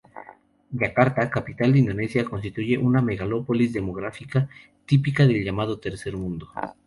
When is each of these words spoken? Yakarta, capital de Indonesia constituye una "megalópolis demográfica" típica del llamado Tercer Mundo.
Yakarta, 0.73 1.29
capital 1.29 1.73
de 1.73 1.77
Indonesia 1.77 2.25
constituye 2.25 2.75
una 2.75 3.03
"megalópolis 3.03 3.71
demográfica" 3.71 4.49
típica 4.87 5.27
del 5.27 5.43
llamado 5.43 5.79
Tercer 5.79 6.17
Mundo. 6.17 6.49